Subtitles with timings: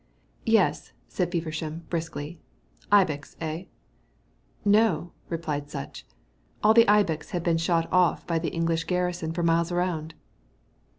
[0.47, 2.39] "Yes," said Feversham, briskly;
[2.91, 3.65] "ibex, eh?"
[4.65, 6.07] "No," replied Sutch.
[6.63, 10.15] "All the ibex had been shot off by the English garrison for miles round."